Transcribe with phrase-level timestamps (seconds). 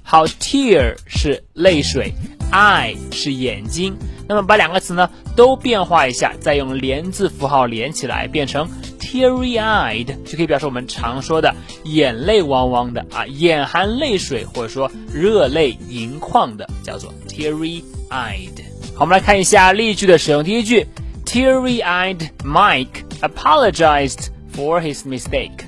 [0.01, 2.15] 好，tear 是泪水
[2.51, 3.95] ，eye 是眼睛。
[4.27, 8.67] 那么把两个词呢都变化一下，再用连字符号连起来，变成
[8.99, 18.70] teary-eyed，就可以表示我们常说的眼泪汪汪的啊，眼含泪水或者说热泪盈眶的，叫做 teary-eyed。
[19.00, 20.42] 好，我们来看一下例句的使用。
[20.42, 20.86] 第一句，
[21.24, 25.64] Teary-eyed Mike apologized for his mistake。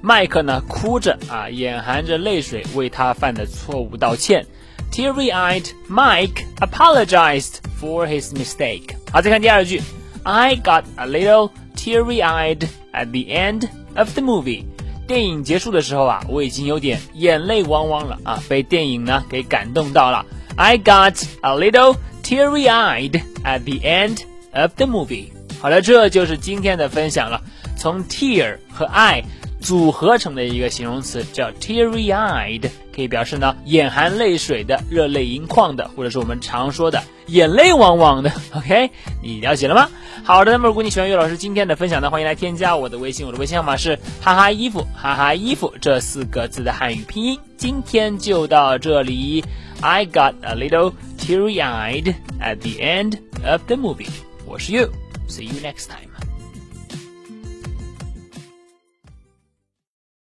[0.00, 4.46] 麦克呢，哭着啊，眼含着泪水为他犯的错误道歉。
[4.92, 8.94] Teary-eyed Mike apologized for his mistake。
[9.12, 9.82] 好，再看第二句，
[10.22, 14.64] I got a little teary-eyed at the end of the movie。
[15.06, 20.24] 电影结束的时候啊，我已经有点眼泪汪汪了啊，被电影呢给感动到了。
[20.56, 24.21] I got a little teary-eyed at the end
[24.53, 25.27] of the movie。
[25.59, 27.41] 好了，这就是今天的分享了。
[27.77, 29.23] 从 tear 和 eye
[29.59, 38.31] 组合成的一个形容词叫 teary-eyed，可以表示呢眼含泪水的、热泪盈眶的，或者是我们常说的眼泪汪汪的。
[38.55, 38.89] OK，
[39.21, 39.89] 你了解了吗？
[40.23, 47.39] 好的，那么如果你喜欢岳老师今天的分享呢，欢迎来添加我的微信，我的微信号码是哈哈衣服哈哈衣服这四个字的汉语拼音。
[47.62, 49.44] 今天就到这里。
[49.80, 54.10] I got a little teary eyed at the end of the movie.
[54.44, 54.90] 我是 You.
[55.28, 56.11] See you next time.